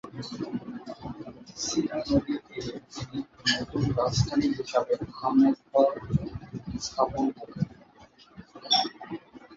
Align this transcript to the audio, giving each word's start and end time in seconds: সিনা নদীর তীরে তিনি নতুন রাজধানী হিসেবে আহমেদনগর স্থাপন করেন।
সিনা 1.63 1.97
নদীর 2.07 2.39
তীরে 2.47 2.73
তিনি 2.87 3.17
নতুন 3.51 3.83
রাজধানী 3.99 4.47
হিসেবে 4.57 4.93
আহমেদনগর 5.15 5.91
স্থাপন 6.79 7.25
করেন। 7.37 7.67